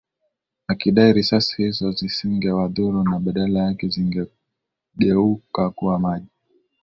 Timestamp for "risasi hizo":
1.13-1.91